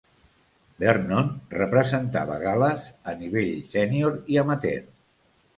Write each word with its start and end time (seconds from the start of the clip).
Vernon 0.83 1.29
representava 1.57 2.39
Gal·les 2.45 2.89
a 3.13 3.15
nivell 3.21 3.55
sènior 3.75 4.21
i 4.37 4.45
amateur. 4.47 4.85